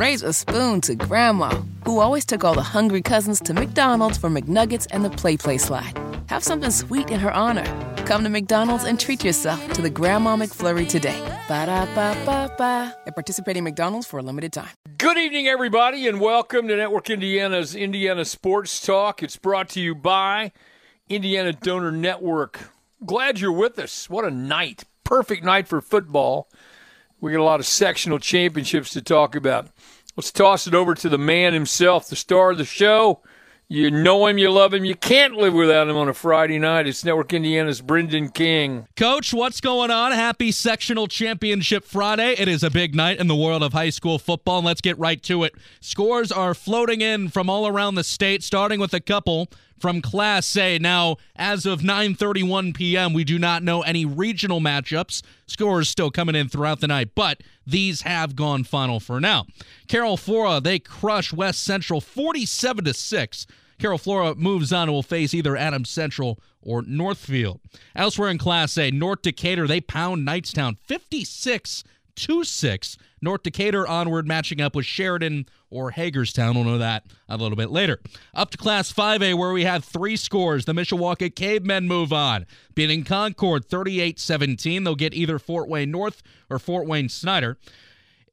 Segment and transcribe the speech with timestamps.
[0.00, 1.50] raise a spoon to Grandma,
[1.84, 5.92] who always took all the hungry cousins to McDonald's for McNuggets and the PlayPlace slide.
[6.30, 7.66] Have something sweet in her honor.
[8.06, 11.20] Come to McDonald's and treat yourself to the Grandma McFlurry today.
[11.48, 12.96] Ba da ba ba ba.
[13.06, 14.70] At participating McDonald's for a limited time.
[14.96, 19.22] Good evening, everybody, and welcome to Network Indiana's Indiana Sports Talk.
[19.22, 20.52] It's brought to you by
[21.10, 22.70] Indiana Donor Network.
[23.04, 24.08] Glad you're with us.
[24.08, 24.84] What a night.
[25.04, 26.48] Perfect night for football.
[27.20, 29.68] We got a lot of sectional championships to talk about.
[30.16, 33.20] Let's toss it over to the man himself, the star of the show.
[33.68, 36.88] You know him, you love him, you can't live without him on a Friday night.
[36.88, 38.88] It's Network Indiana's Brendan King.
[38.96, 40.10] Coach, what's going on?
[40.10, 42.34] Happy Sectional Championship Friday.
[42.36, 45.22] It is a big night in the world of high school football, let's get right
[45.24, 45.54] to it.
[45.80, 49.48] Scores are floating in from all around the state, starting with a couple
[49.80, 50.78] from Class A.
[50.78, 55.22] Now, as of 9:31 p.m., we do not know any regional matchups.
[55.46, 59.46] Scores still coming in throughout the night, but these have gone final for now.
[59.88, 63.46] Carroll Flora they crush West Central 47 to 6.
[63.78, 67.60] Carroll Flora moves on and will face either Adams Central or Northfield.
[67.96, 71.82] Elsewhere in Class A, North Decatur they pound Knightstown 56
[72.20, 72.98] 2 6.
[73.22, 76.54] North Decatur onward matching up with Sheridan or Hagerstown.
[76.54, 78.00] We'll know that a little bit later.
[78.34, 80.64] Up to Class 5A, where we have three scores.
[80.64, 84.84] The Mishawaka Cavemen move on, beating Concord 38 17.
[84.84, 87.56] They'll get either Fort Wayne North or Fort Wayne Snyder.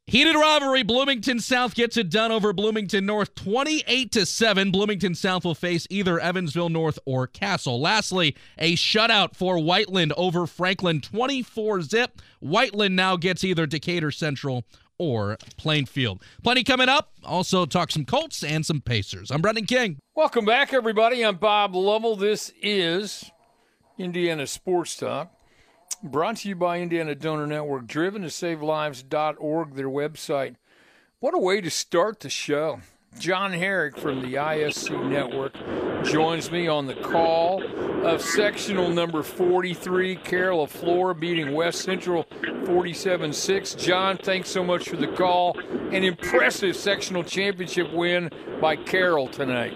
[0.09, 0.83] Heated rivalry.
[0.83, 4.71] Bloomington South gets it done over Bloomington North 28 to 7.
[4.71, 7.81] Bloomington South will face either Evansville North or Castle.
[7.81, 12.21] Lastly, a shutout for Whiteland over Franklin 24 zip.
[12.39, 14.63] Whiteland now gets either Decatur Central
[14.97, 16.23] or Plainfield.
[16.41, 17.11] Plenty coming up.
[17.25, 19.29] Also, talk some Colts and some Pacers.
[19.29, 19.99] I'm Brendan King.
[20.15, 21.21] Welcome back, everybody.
[21.25, 22.15] I'm Bob Lovell.
[22.15, 23.29] This is
[23.97, 25.36] Indiana Sports Talk.
[26.03, 30.55] Brought to you by Indiana Donor Network, driven to savelives.org, their website.
[31.19, 32.81] What a way to start the show.
[33.17, 35.55] John Herrick from the ISC Network
[36.05, 37.63] joins me on the call
[38.05, 42.27] of sectional number 43, Carroll of Flora beating West Central
[42.65, 43.73] 47 6.
[43.73, 45.57] John, thanks so much for the call.
[45.91, 48.29] An impressive sectional championship win
[48.61, 49.73] by Carroll tonight.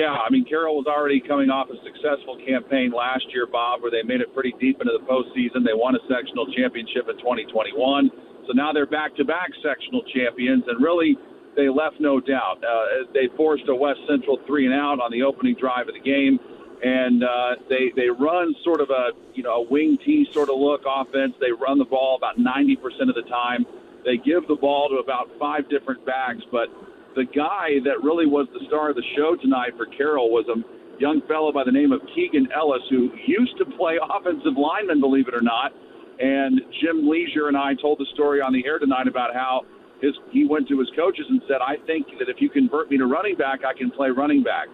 [0.00, 3.92] Yeah, I mean, Carroll was already coming off a successful campaign last year, Bob, where
[3.92, 5.60] they made it pretty deep into the postseason.
[5.60, 8.08] They won a sectional championship in 2021.
[8.48, 11.20] So now they're back to back sectional champions, and really,
[11.52, 12.64] they left no doubt.
[12.64, 16.00] Uh, they forced a West Central three and out on the opening drive of the
[16.00, 16.40] game,
[16.80, 20.56] and uh, they they run sort of a you know a wing T sort of
[20.56, 21.36] look offense.
[21.44, 22.80] They run the ball about 90%
[23.12, 23.68] of the time.
[24.08, 26.72] They give the ball to about five different backs, but
[27.14, 30.62] the guy that really was the star of the show tonight for Carroll was a
[31.00, 35.26] young fellow by the name of Keegan Ellis, who used to play offensive lineman, believe
[35.28, 35.72] it or not.
[36.20, 39.62] And Jim Leisure and I told the story on the air tonight about how
[40.02, 42.98] his he went to his coaches and said, "I think that if you convert me
[42.98, 44.68] to running back, I can play running back."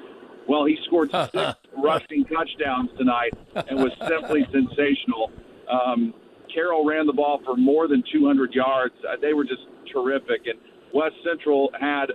[0.48, 5.30] Well, he scored six rushing touchdowns tonight and was simply sensational.
[5.70, 6.14] Um,
[6.52, 8.94] Carroll ran the ball for more than 200 yards.
[9.06, 10.58] Uh, they were just terrific, and
[10.94, 12.10] West Central had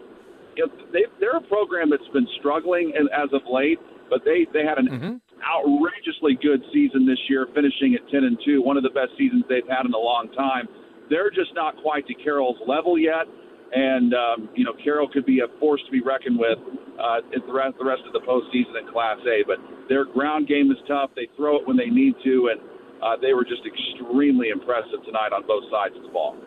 [0.62, 3.80] you know, they, they're a program that's been struggling as of late,
[4.10, 5.14] but they they had an mm-hmm.
[5.42, 9.44] outrageously good season this year, finishing at 10 and 2, one of the best seasons
[9.50, 10.68] they've had in a long time.
[11.10, 13.26] They're just not quite to Carroll's level yet,
[13.74, 16.60] and um, you know Carroll could be a force to be reckoned with
[17.02, 19.44] uh, the rest the rest of the postseason in Class A.
[19.48, 19.58] But
[19.90, 21.12] their ground game is tough.
[21.16, 22.60] They throw it when they need to, and
[23.02, 26.38] uh, they were just extremely impressive tonight on both sides of the ball.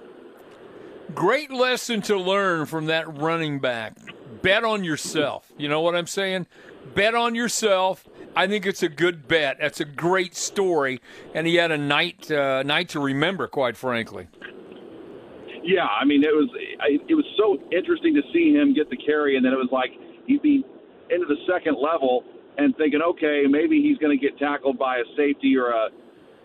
[1.13, 3.97] Great lesson to learn from that running back.
[4.43, 5.53] Bet on yourself.
[5.57, 6.47] You know what I'm saying?
[6.95, 8.07] Bet on yourself.
[8.37, 9.59] I think it's a good bet.
[9.61, 11.01] That's a great story,
[11.35, 14.27] and he had a night uh, night to remember, quite frankly.
[15.63, 16.51] Yeah, I mean it was
[17.09, 19.91] it was so interesting to see him get the carry, and then it was like
[20.27, 20.65] he'd be
[21.11, 22.25] into the second level
[22.59, 25.89] and thinking, okay, maybe he's going to get tackled by a safety or a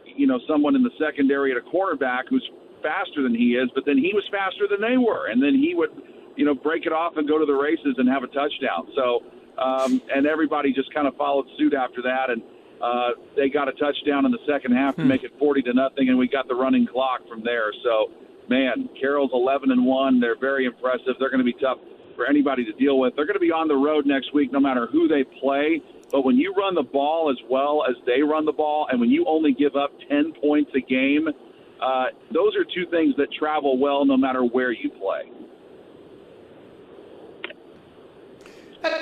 [0.05, 2.47] you know someone in the secondary at a cornerback who's
[2.81, 5.73] faster than he is, but then he was faster than they were, and then he
[5.75, 5.89] would,
[6.35, 8.87] you know, break it off and go to the races and have a touchdown.
[8.95, 9.23] So,
[9.57, 12.41] um, and everybody just kind of followed suit after that, and
[12.81, 15.09] uh, they got a touchdown in the second half to hmm.
[15.09, 17.71] make it forty to nothing, and we got the running clock from there.
[17.83, 18.11] So,
[18.47, 20.19] man, Carroll's eleven and one.
[20.19, 21.15] They're very impressive.
[21.19, 21.79] They're going to be tough
[22.15, 23.15] for anybody to deal with.
[23.15, 25.81] They're going to be on the road next week, no matter who they play.
[26.11, 29.09] But when you run the ball as well as they run the ball, and when
[29.09, 31.29] you only give up 10 points a game,
[31.81, 35.31] uh, those are two things that travel well no matter where you play.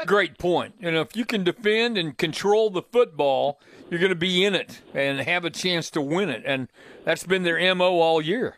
[0.05, 0.81] Great point.
[0.81, 3.59] Know, if you can defend and control the football,
[3.89, 6.43] you're going to be in it and have a chance to win it.
[6.45, 6.67] And
[7.03, 8.57] that's been their MO all year.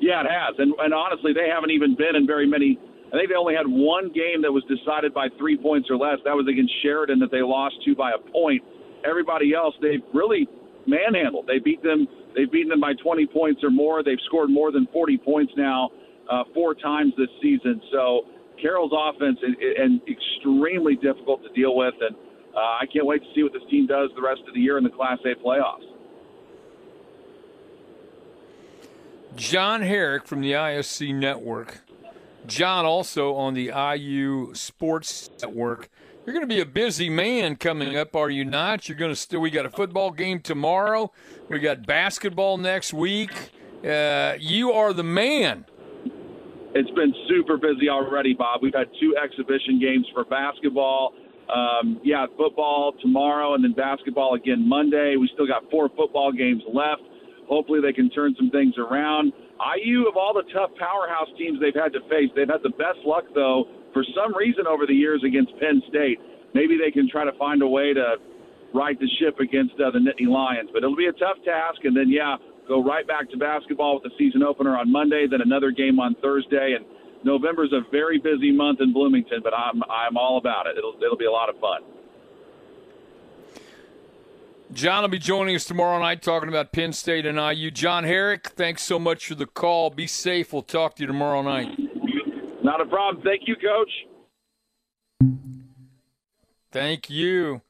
[0.00, 0.54] Yeah, it has.
[0.58, 2.78] And, and honestly, they haven't even been in very many.
[3.08, 6.18] I think they only had one game that was decided by three points or less.
[6.24, 8.62] That was against Sheridan that they lost to by a point.
[9.04, 10.46] Everybody else, they've really
[10.88, 11.46] manhandled.
[11.46, 12.08] They beat them.
[12.34, 14.02] They've beaten them by 20 points or more.
[14.02, 15.90] They've scored more than 40 points now
[16.30, 17.80] uh, four times this season.
[17.92, 18.22] So
[18.60, 22.16] Carroll's offense is, and extremely difficult to deal with, and
[22.54, 24.78] uh, I can't wait to see what this team does the rest of the year
[24.78, 25.84] in the Class A playoffs.
[29.36, 31.80] John Herrick from the ISC Network.
[32.46, 35.88] John also on the IU Sports Network.
[36.28, 38.86] You're going to be a busy man coming up, are you not?
[38.86, 39.40] You're going to still.
[39.40, 41.10] We got a football game tomorrow.
[41.48, 43.30] We got basketball next week.
[43.82, 45.64] Uh, you are the man.
[46.74, 48.60] It's been super busy already, Bob.
[48.62, 51.14] We've had two exhibition games for basketball.
[51.48, 55.16] Um, yeah, football tomorrow, and then basketball again Monday.
[55.16, 57.00] We still got four football games left.
[57.48, 59.32] Hopefully, they can turn some things around.
[59.80, 63.00] IU, of all the tough powerhouse teams they've had to face, they've had the best
[63.06, 66.18] luck, though, for some reason over the years against Penn State.
[66.54, 68.16] Maybe they can try to find a way to
[68.74, 70.70] right the ship against uh, the Nittany Lions.
[70.72, 71.84] But it'll be a tough task.
[71.84, 72.36] And then, yeah,
[72.66, 76.14] go right back to basketball with the season opener on Monday, then another game on
[76.22, 76.76] Thursday.
[76.76, 76.84] And
[77.24, 80.76] November's a very busy month in Bloomington, but I'm, I'm all about it.
[80.76, 81.82] It'll, it'll be a lot of fun.
[84.70, 87.70] John will be joining us tomorrow night talking about Penn State and IU.
[87.70, 89.88] John Herrick, thanks so much for the call.
[89.88, 90.52] Be safe.
[90.52, 91.87] We'll talk to you tomorrow night.
[92.62, 93.22] Not a problem.
[93.24, 93.90] Thank you, Coach.
[96.70, 97.62] Thank you.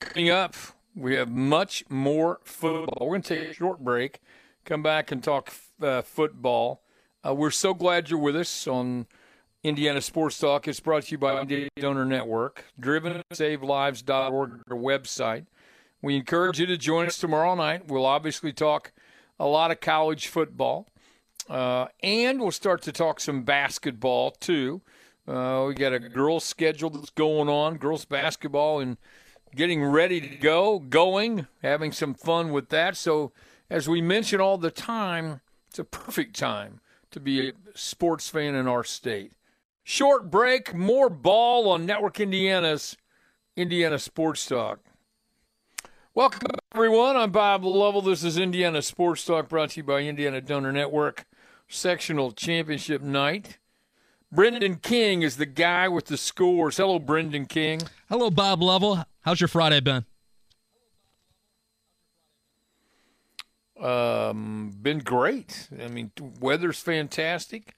[0.00, 0.54] Coming up,
[0.96, 3.06] we have much more football.
[3.06, 4.20] We're going to take a short break,
[4.64, 6.82] come back and talk uh, football.
[7.24, 9.06] Uh, we're so glad you're with us on
[9.62, 10.66] Indiana Sports Talk.
[10.66, 15.44] It's brought to you by Indiana Donor Network, driven-to-save-lives.org, our website.
[16.02, 17.88] We encourage you to join us tomorrow night.
[17.88, 18.92] We'll obviously talk
[19.38, 20.88] a lot of college football,
[21.50, 24.80] uh, and we'll start to talk some basketball too.
[25.26, 28.96] Uh, we got a girls' schedule that's going on, girls' basketball, and
[29.54, 32.96] getting ready to go, going, having some fun with that.
[32.96, 33.32] So,
[33.68, 36.80] as we mention all the time, it's a perfect time
[37.10, 39.32] to be a sports fan in our state.
[39.82, 42.96] Short break, more ball on Network Indiana's
[43.56, 44.80] Indiana Sports Talk.
[46.14, 47.16] Welcome, everyone.
[47.16, 48.02] I'm Bob Lovell.
[48.02, 51.26] This is Indiana Sports Talk brought to you by Indiana Donor Network.
[51.70, 53.58] Sectional Championship night.
[54.32, 56.76] Brendan King is the guy with the scores.
[56.76, 57.82] Hello, Brendan King.
[58.08, 59.04] Hello, Bob Lovell.
[59.20, 60.04] How's your Friday been?
[63.80, 65.68] Um, been great.
[65.80, 67.76] I mean, weather's fantastic.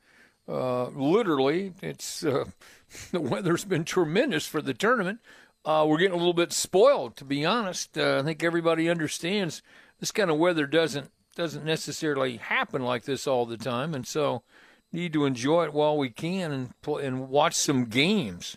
[0.49, 2.47] Uh, literally, it's uh,
[3.13, 5.21] the weather's been tremendous for the tournament.
[5.67, 7.97] Uh, we're getting a little bit spoiled, to be honest.
[7.97, 9.63] Uh, I think everybody understands
[10.01, 14.43] this kind of weather doesn't doesn't necessarily happen like this all the time, and so
[14.93, 18.57] need to enjoy it while we can and play, and watch some games.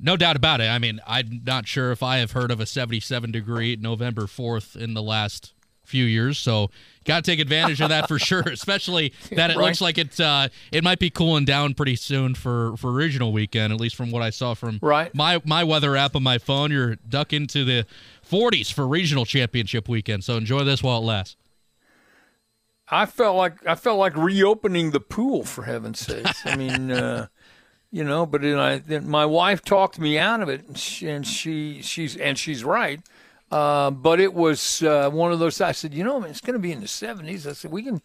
[0.00, 0.68] No doubt about it.
[0.68, 4.76] I mean, I'm not sure if I have heard of a 77 degree November 4th
[4.76, 5.54] in the last
[5.84, 6.38] few years.
[6.38, 6.70] So
[7.04, 8.40] got to take advantage of that for sure.
[8.40, 9.66] Especially that it right.
[9.66, 13.72] looks like it uh, it might be cooling down pretty soon for for regional weekend.
[13.72, 15.14] At least from what I saw from right.
[15.14, 17.86] my my weather app on my phone, you're ducking to the
[18.28, 20.24] 40s for regional championship weekend.
[20.24, 21.36] So enjoy this while it lasts.
[22.94, 26.46] I felt like I felt like reopening the pool for heaven's sakes.
[26.46, 26.90] I mean.
[27.04, 27.26] Uh,
[27.90, 31.08] you know, but then I, then my wife talked me out of it, and she,
[31.08, 33.00] and she she's and she's right.
[33.52, 35.60] Uh, but it was uh, one of those.
[35.60, 37.46] I said, you know, it's going to be in the 70s.
[37.46, 38.02] I said, we can,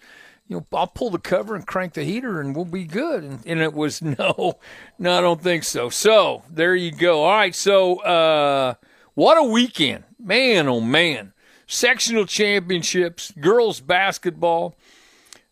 [0.47, 3.23] you know, I'll pull the cover and crank the heater and we'll be good.
[3.23, 4.59] And, and it was no,
[4.99, 5.89] no, I don't think so.
[5.89, 7.23] So there you go.
[7.23, 7.55] All right.
[7.55, 8.75] So uh,
[9.15, 10.67] what a weekend, man!
[10.67, 11.33] Oh man!
[11.71, 14.75] Sectional championships, girls basketball,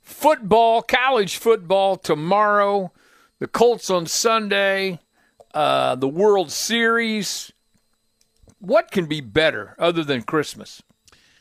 [0.02, 2.92] football, college football tomorrow.
[3.40, 5.00] The Colts on Sunday.
[5.54, 7.52] Uh, the World Series
[8.60, 10.82] what can be better other than Christmas?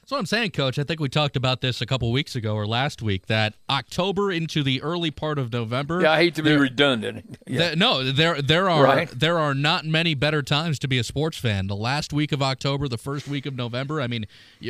[0.06, 0.78] That's what I'm saying, Coach.
[0.78, 4.30] I think we talked about this a couple weeks ago or last week that October
[4.30, 6.00] into the early part of November.
[6.00, 7.36] Yeah, I hate to be redundant.
[7.48, 7.74] Yeah.
[7.74, 9.10] no, there there are right?
[9.10, 11.66] there are not many better times to be a sports fan.
[11.66, 14.00] The last week of October, the first week of November.
[14.00, 14.26] I mean,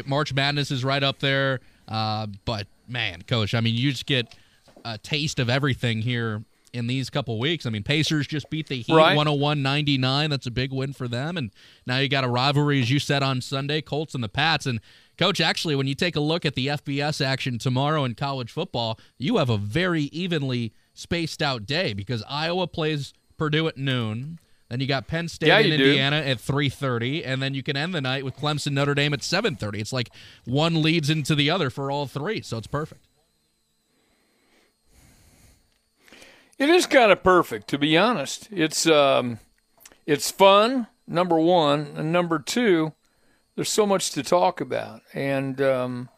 [0.06, 1.60] March Madness is right up there.
[1.86, 4.34] Uh, but man, Coach, I mean, you just get
[4.86, 7.66] a taste of everything here in these couple weeks.
[7.66, 9.16] I mean, Pacers just beat the Heat right.
[9.16, 10.30] 101-99.
[10.30, 11.36] That's a big win for them.
[11.36, 11.50] And
[11.86, 14.66] now you got a rivalry, as you said on Sunday, Colts and the Pats.
[14.66, 14.80] And
[15.18, 18.98] Coach, actually, when you take a look at the FBS action tomorrow in college football,
[19.18, 24.38] you have a very evenly spaced out day because Iowa plays Purdue at noon.
[24.68, 26.30] Then you got Penn State yeah, and Indiana do.
[26.30, 29.80] at 3:30 and then you can end the night with Clemson Notre Dame at 7:30.
[29.80, 30.10] It's like
[30.44, 33.05] one leads into the other for all three, so it's perfect.
[36.58, 38.48] It is kind of perfect, to be honest.
[38.50, 39.40] It's um,
[40.06, 40.86] it's fun.
[41.06, 42.92] Number one, and number two,
[43.54, 46.08] there's so much to talk about, and um,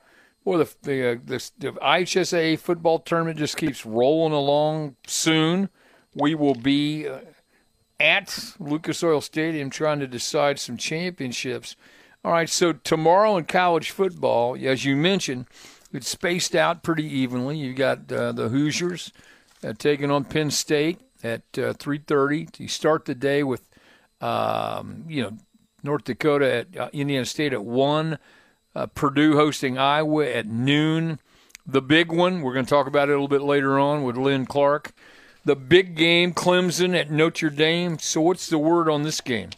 [0.44, 4.96] boy, the the, uh, the the IHSA football tournament just keeps rolling along.
[5.06, 5.70] Soon,
[6.14, 7.18] we will be uh,
[7.98, 11.74] at Lucas Oil Stadium trying to decide some championships.
[12.24, 15.46] All right, so tomorrow in college football, as you mentioned,
[15.92, 17.58] it's spaced out pretty evenly.
[17.58, 19.12] You got uh, the Hoosiers
[19.64, 22.58] uh, taking on Penn State at uh, 3:30.
[22.60, 23.68] You start the day with,
[24.20, 25.38] um, you know,
[25.82, 28.18] North Dakota at uh, Indiana State at one.
[28.74, 31.18] Uh, Purdue hosting Iowa at noon.
[31.66, 34.16] The big one, we're going to talk about it a little bit later on with
[34.16, 34.92] Lynn Clark.
[35.44, 37.98] The big game, Clemson at Notre Dame.
[37.98, 39.50] So, what's the word on this game?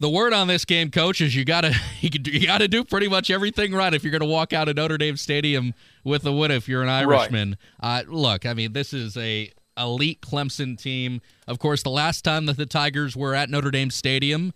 [0.00, 3.72] The word on this game, coach, is you gotta you gotta do pretty much everything
[3.72, 5.74] right if you're gonna walk out of Notre Dame Stadium
[6.04, 6.50] with a win.
[6.50, 8.06] If you're an Irishman, right.
[8.06, 11.20] uh, look, I mean, this is a elite Clemson team.
[11.46, 14.52] Of course, the last time that the Tigers were at Notre Dame Stadium,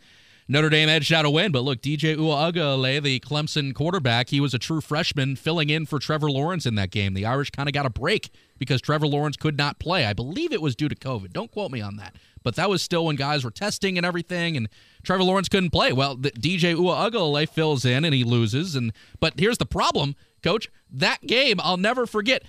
[0.47, 1.51] Notre Dame edged out a win.
[1.51, 5.99] But look, DJ Uiagalelei, the Clemson quarterback, he was a true freshman filling in for
[5.99, 7.15] Trevor Lawrence in that game.
[7.15, 10.07] The Irish kind of got a break because Trevor Lawrence could not play.
[10.07, 11.33] I believe it was due to COVID.
[11.33, 12.15] Don't quote me on that.
[12.43, 14.69] But that was still when guys were testing and everything, and
[15.03, 15.93] Trevor Lawrence couldn't play.
[15.93, 18.75] Well, the, DJ Uiagalelei fills in and he loses.
[18.75, 20.69] And but here's the problem, Coach.
[20.91, 22.43] That game I'll never forget.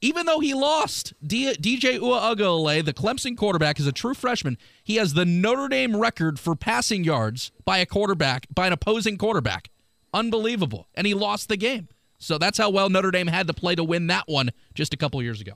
[0.00, 4.56] Even though he lost, D- DJ Uiagalelei, the Clemson quarterback, is a true freshman.
[4.84, 9.18] He has the Notre Dame record for passing yards by a quarterback, by an opposing
[9.18, 9.70] quarterback.
[10.14, 10.86] Unbelievable.
[10.94, 11.88] And he lost the game.
[12.18, 14.96] So that's how well Notre Dame had to play to win that one just a
[14.96, 15.52] couple years ago.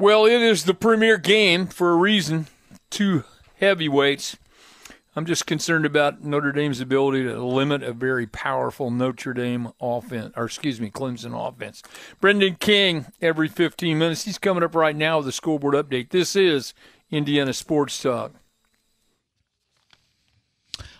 [0.00, 2.46] Well, it is the premier game for a reason.
[2.88, 3.24] Two
[3.56, 4.36] heavyweights.
[5.16, 10.32] I'm just concerned about Notre Dame's ability to limit a very powerful Notre Dame offense,
[10.36, 11.82] or excuse me, Clemson offense.
[12.20, 14.24] Brendan King, every 15 minutes.
[14.24, 16.10] He's coming up right now with a scoreboard update.
[16.10, 16.74] This is
[17.10, 18.34] Indiana Sports Talk.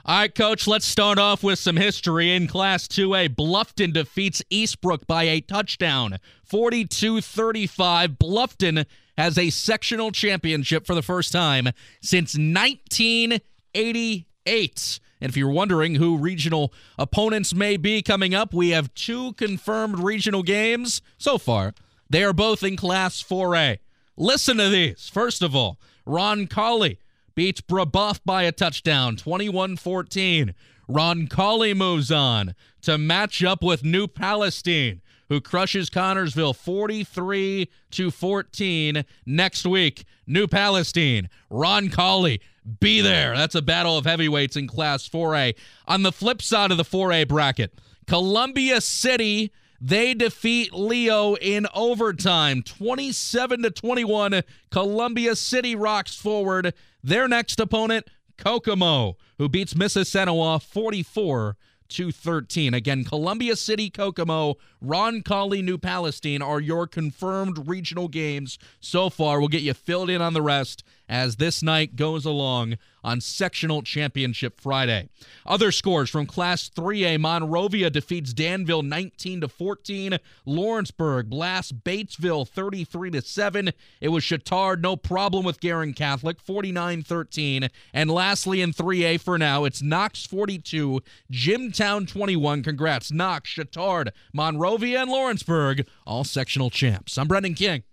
[0.08, 2.34] All right, Coach, let's start off with some history.
[2.34, 8.12] In Class 2A, Bluffton defeats Eastbrook by a touchdown, 42 35.
[8.12, 8.86] Bluffton
[9.18, 11.68] has a sectional championship for the first time
[12.00, 15.00] since 1988.
[15.20, 19.98] And if you're wondering who regional opponents may be coming up, we have two confirmed
[19.98, 21.74] regional games so far.
[22.08, 23.76] They are both in Class 4A.
[24.16, 25.10] Listen to these.
[25.12, 26.96] First of all, Roncalli
[27.38, 30.54] beats Brebeuf by a touchdown, 21 14.
[30.88, 38.11] Ron Roncalli moves on to match up with New Palestine, who crushes Connersville 43 to
[38.11, 40.04] 14 next week.
[40.26, 42.40] New Palestine, Ron Roncalli,
[42.80, 43.37] be there.
[43.37, 45.54] That's a battle of heavyweights in Class 4A.
[45.87, 47.73] On the flip side of the 4A bracket,
[48.09, 54.42] Columbia City they defeat Leo in overtime, 27 to 21.
[54.71, 56.75] Columbia City rocks forward.
[57.08, 61.56] Their next opponent, Kokomo, who beats Mississinewa 44
[61.88, 62.74] to 13.
[62.74, 69.38] Again, Columbia City, Kokomo, Ron Roncalli, New Palestine are your confirmed regional games so far.
[69.38, 73.82] We'll get you filled in on the rest as this night goes along on Sectional
[73.82, 75.08] Championship Friday.
[75.46, 80.18] Other scores from Class 3A Monrovia defeats Danville 19 to 14.
[80.44, 83.70] Lawrenceburg blasts Batesville 33 to 7.
[84.00, 87.68] It was Chatard, no problem with Guerin Catholic 49 13.
[87.94, 91.00] And lastly in 3A for now, it's Knox 42,
[91.30, 92.62] Jimtown 21.
[92.62, 97.16] Congrats, Knox, Chatard, Monrovia, and Lawrenceburg, all sectional champs.
[97.16, 97.84] I'm Brendan King.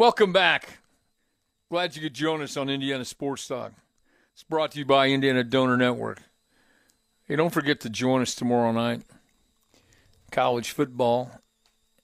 [0.00, 0.78] Welcome back.
[1.70, 3.74] Glad you could join us on Indiana Sports Talk.
[4.32, 6.22] It's brought to you by Indiana Donor Network.
[7.28, 9.02] Hey, don't forget to join us tomorrow night.
[10.30, 11.30] College football.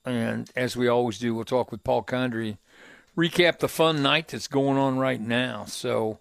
[0.05, 2.59] And as we always do, we'll talk with Paul Condry,
[3.17, 5.65] recap the fun night that's going on right now.
[5.65, 6.19] So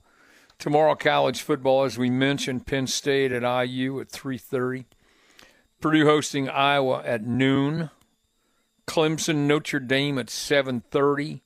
[0.58, 4.86] tomorrow, college football, as we mentioned, Penn State at IU at 3.30.
[5.82, 7.89] Purdue hosting Iowa at noon.
[8.88, 11.41] Clemson, Notre Dame at 7.30.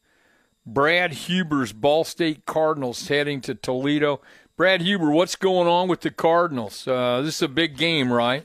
[0.65, 4.21] Brad Huber's Ball State Cardinals heading to Toledo.
[4.55, 6.87] Brad Huber, what's going on with the Cardinals?
[6.87, 8.43] Uh, this is a big game, right?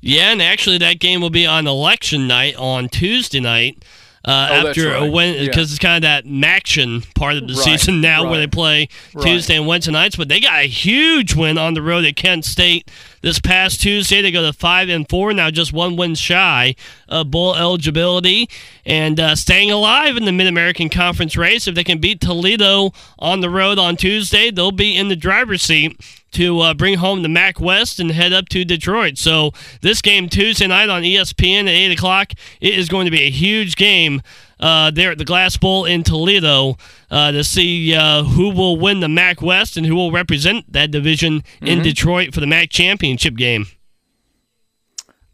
[0.00, 3.84] Yeah, and actually, that game will be on election night on Tuesday night.
[4.24, 5.08] Uh, oh, after right.
[5.08, 5.74] a win, because yeah.
[5.74, 8.30] it's kind of that MACtion part of the right, season now, right.
[8.30, 8.88] where they play
[9.22, 10.16] Tuesday and Wednesday nights.
[10.16, 12.90] But they got a huge win on the road at Kent State
[13.22, 14.22] this past Tuesday.
[14.22, 16.74] They go to five and four now, just one win shy
[17.08, 18.48] of bowl eligibility,
[18.84, 21.66] and uh, staying alive in the Mid American Conference race.
[21.66, 25.62] If they can beat Toledo on the road on Tuesday, they'll be in the driver's
[25.62, 26.00] seat
[26.32, 29.18] to uh, bring home the MAC West and head up to Detroit.
[29.18, 33.22] So this game Tuesday night on ESPN at eight o'clock, it is going to be
[33.22, 34.22] a huge game.
[34.60, 36.76] Uh, there at the Glass Bowl in Toledo
[37.10, 40.90] uh, to see uh, who will win the MAC West and who will represent that
[40.90, 41.66] division mm-hmm.
[41.66, 43.66] in Detroit for the MAC championship game.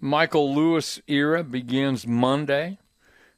[0.01, 2.79] Michael Lewis era begins Monday.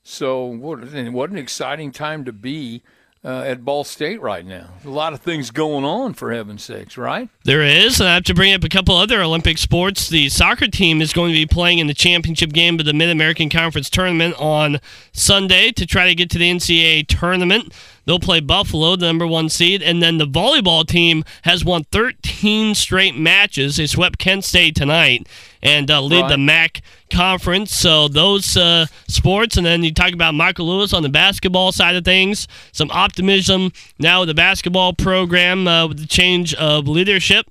[0.02, 0.81] So what,
[1.12, 2.83] what an exciting time to be
[3.26, 4.68] uh, at Ball State right now.
[4.85, 7.28] A lot of things going on, for heaven's sakes, right?
[7.45, 8.00] There is.
[8.00, 10.09] I have to bring up a couple other Olympic sports.
[10.09, 13.11] The soccer team is going to be playing in the championship game of the Mid
[13.11, 14.78] American Conference tournament on
[15.12, 17.75] Sunday to try to get to the NCAA tournament.
[18.04, 22.76] They'll play Buffalo, the number one seed, and then the volleyball team has won 13
[22.76, 23.78] straight matches.
[23.78, 25.26] They swept Kent State tonight
[25.66, 26.30] and uh, lead right.
[26.30, 26.80] the MAC
[27.11, 27.73] conference.
[27.73, 31.96] So those uh, sports, and then you talk about Michael Lewis on the basketball side
[31.96, 32.46] of things.
[32.73, 37.46] Some optimism now with the basketball program uh, with the change of leadership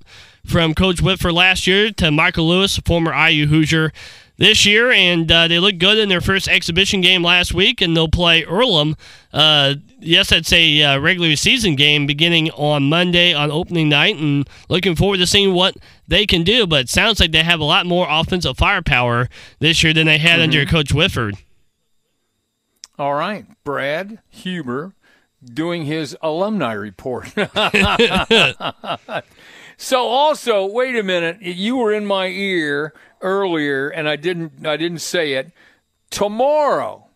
[0.46, 3.92] from Coach Whitford last year to Michael Lewis, former IU Hoosier
[4.38, 7.96] this year, and uh, they look good in their first exhibition game last week, and
[7.96, 8.96] they'll play Earlham.
[9.32, 14.48] Uh, yes, that's a uh, regular season game beginning on Monday on opening night, and
[14.68, 15.76] looking forward to seeing what
[16.06, 16.66] they can do.
[16.66, 19.28] But it sounds like they have a lot more offensive firepower
[19.58, 20.42] this year than they had mm-hmm.
[20.42, 21.36] under Coach Whitford.
[22.98, 24.94] All right, Brad Huber
[25.44, 27.28] doing his alumni report.
[29.76, 34.76] so also, wait a minute, you were in my ear earlier, and I didn't I
[34.76, 35.52] didn't say it.
[36.10, 37.06] Tomorrow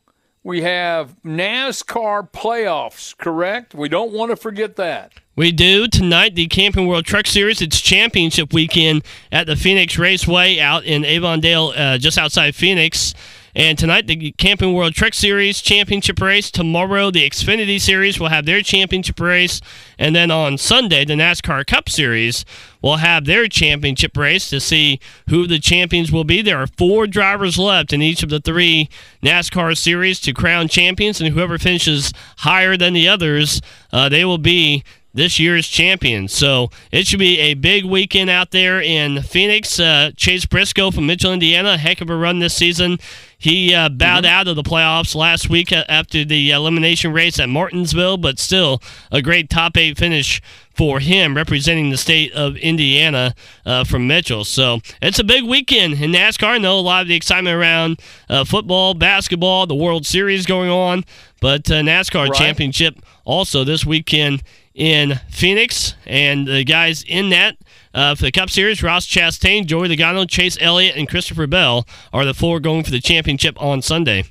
[0.43, 3.75] we have NASCAR playoffs, correct?
[3.75, 5.13] We don't want to forget that.
[5.37, 6.35] We do tonight.
[6.35, 7.63] The Camping World Truck Series.
[7.63, 13.15] It's championship weekend at the Phoenix Raceway out in Avondale, uh, just outside Phoenix.
[13.55, 16.51] And tonight, the Camping World Truck Series championship race.
[16.51, 19.61] Tomorrow, the Xfinity Series will have their championship race.
[19.99, 22.45] And then on Sunday, the NASCAR Cup Series
[22.81, 26.43] will have their championship race to see who the champions will be.
[26.43, 28.89] There are four drivers left in each of the three
[29.23, 33.61] NASCAR series to crown champions, and whoever finishes higher than the others,
[33.93, 36.29] uh, they will be this year's champion.
[36.29, 39.81] So it should be a big weekend out there in Phoenix.
[39.81, 42.99] Uh, Chase Briscoe from Mitchell, Indiana, heck of a run this season.
[43.41, 44.35] He uh, bowed mm-hmm.
[44.35, 49.23] out of the playoffs last week after the elimination race at Martinsville, but still a
[49.23, 50.43] great top eight finish
[50.75, 54.45] for him representing the state of Indiana uh, from Mitchell.
[54.45, 56.49] So it's a big weekend in NASCAR.
[56.49, 60.71] I know a lot of the excitement around uh, football, basketball, the World Series going
[60.71, 61.05] on,
[61.41, 62.35] but uh, NASCAR right.
[62.35, 64.43] championship also this weekend
[64.75, 65.95] in Phoenix.
[66.07, 67.57] And the guys in that
[67.95, 72.25] uh, for the Cup Series, Ross Chastain, Joey Logano, Chase Elliott, and Christopher Bell are
[72.25, 74.25] the four going for the championship on Sunday.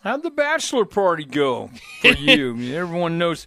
[0.00, 2.52] How'd the bachelor party go for you?
[2.76, 3.46] Everyone knows.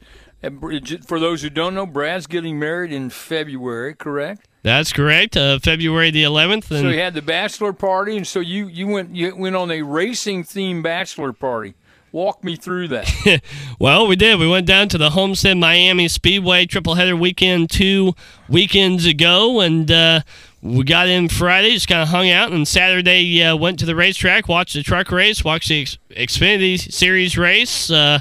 [1.05, 4.47] For those who don't know, Brad's getting married in February, correct?
[4.63, 5.35] That's correct.
[5.35, 6.65] Uh, February the 11th.
[6.65, 9.81] so you had the bachelor party, and so you, you went you went on a
[9.81, 11.75] racing themed bachelor party.
[12.11, 13.41] Walk me through that.
[13.79, 14.39] well, we did.
[14.39, 18.15] We went down to the Homestead Miami Speedway triple header weekend two
[18.47, 20.21] weekends ago, and uh,
[20.61, 23.95] we got in Friday, just kind of hung out, and Saturday uh, went to the
[23.95, 28.19] racetrack, watched the truck race, watched the Xfinity Series race, uh,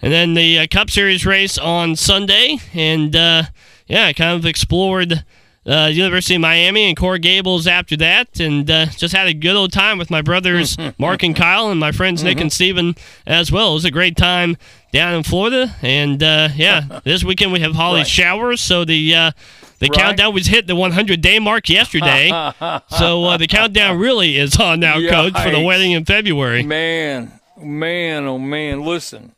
[0.00, 3.44] and then the uh, Cup Series race on Sunday, and uh,
[3.86, 5.24] yeah, kind of explored
[5.66, 9.54] uh, University of Miami and Coral Gables after that, and uh, just had a good
[9.54, 12.42] old time with my brothers Mark and Kyle and my friends Nick mm-hmm.
[12.42, 12.94] and Steven
[13.26, 13.70] as well.
[13.70, 14.56] It was a great time
[14.92, 18.06] down in Florida, and uh, yeah, this weekend we have Holly right.
[18.06, 19.30] showers, so the uh,
[19.78, 19.98] the right.
[19.98, 22.28] countdown was hit the 100 day mark yesterday.
[22.88, 25.10] so uh, the countdown really is on now, Yikes.
[25.10, 26.64] Coach, for the wedding in February.
[26.64, 29.34] Man, man, oh man, listen.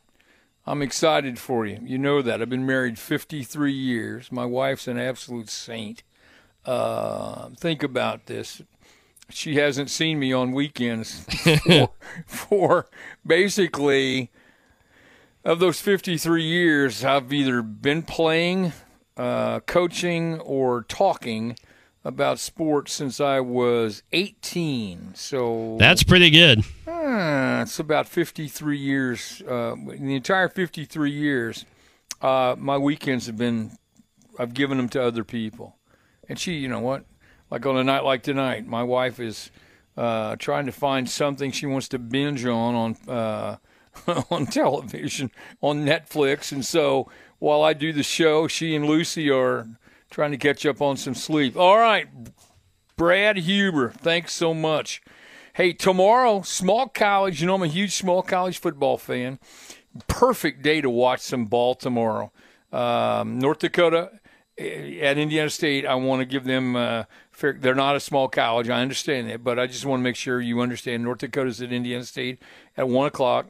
[0.66, 1.78] I'm excited for you.
[1.82, 2.40] You know that.
[2.40, 4.32] I've been married 53 years.
[4.32, 6.02] My wife's an absolute saint.
[6.64, 8.62] Uh, think about this.
[9.30, 11.24] She hasn't seen me on weekends
[11.66, 11.90] for,
[12.26, 12.86] for
[13.26, 14.30] basically
[15.44, 17.04] of those 53 years.
[17.04, 18.72] I've either been playing,
[19.16, 21.56] uh, coaching, or talking
[22.04, 25.12] about sports since I was 18.
[25.14, 26.60] So that's pretty good.
[26.86, 29.42] Uh, it's about 53 years.
[29.48, 31.64] Uh, in the entire 53 years,
[32.20, 33.76] uh, my weekends have been,
[34.38, 35.76] I've given them to other people.
[36.28, 37.04] And she, you know what?
[37.50, 39.50] Like on a night like tonight, my wife is
[39.96, 43.56] uh, trying to find something she wants to binge on on uh,
[44.30, 47.08] on television on Netflix, and so
[47.38, 49.68] while I do the show, she and Lucy are
[50.10, 51.56] trying to catch up on some sleep.
[51.56, 52.08] All right,
[52.96, 55.02] Brad Huber, thanks so much.
[55.52, 57.40] Hey, tomorrow, small college.
[57.40, 59.38] You know, I'm a huge small college football fan.
[60.08, 62.32] Perfect day to watch some ball tomorrow.
[62.72, 64.10] Um, North Dakota
[64.58, 66.76] at Indiana State, I want to give them.
[66.76, 68.68] Uh, fair, they're not a small college.
[68.68, 71.02] I understand that, but I just want to make sure you understand.
[71.02, 72.40] North Dakota's at Indiana State
[72.76, 73.46] at one o'clock.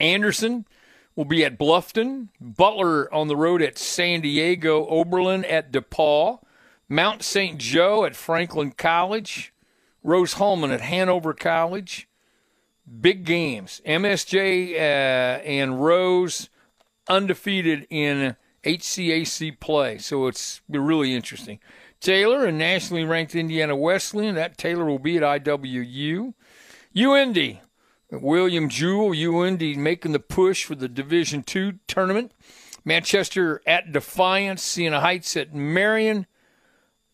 [0.00, 0.66] Anderson
[1.14, 2.28] will be at Bluffton.
[2.40, 4.86] Butler on the road at San Diego.
[4.86, 6.40] Oberlin at DePauw.
[6.88, 7.58] Mount St.
[7.58, 9.52] Joe at Franklin College.
[10.02, 12.08] Rose-Hulman at Hanover College.
[13.00, 13.82] Big games.
[13.84, 16.48] MSJ uh, and Rose
[17.08, 21.58] undefeated in HCAC play, so it's really interesting.
[22.00, 24.34] Taylor and nationally ranked Indiana Wesleyan.
[24.34, 26.34] That Taylor will be at IWU.
[26.94, 27.58] UIndy,
[28.10, 32.32] William Jewell, UIndy making the push for the Division Two tournament.
[32.84, 36.26] Manchester at Defiance, Siena Heights at Marion,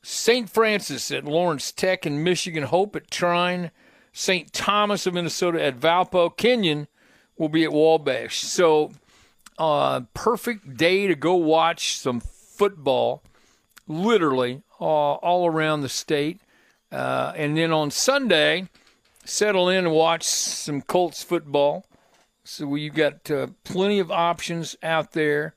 [0.03, 0.49] St.
[0.49, 3.71] Francis at Lawrence Tech and Michigan Hope at Trine,
[4.13, 4.53] St.
[4.53, 6.87] Thomas of Minnesota at Valpo, Kenyon
[7.37, 8.41] will be at Wabash.
[8.41, 8.93] So,
[9.59, 13.23] uh, perfect day to go watch some football,
[13.87, 16.41] literally uh, all around the state.
[16.91, 18.69] Uh, and then on Sunday,
[19.25, 21.85] settle in and watch some Colts football.
[22.45, 25.55] So you've got uh, plenty of options out there,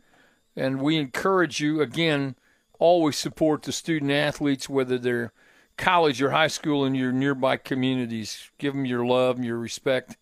[0.55, 2.35] and we encourage you again.
[2.79, 5.33] Always support the student athletes, whether they're
[5.77, 8.49] college or high school in your nearby communities.
[8.57, 10.17] Give them your love and your respect.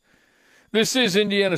[0.72, 1.58] This is Indiana.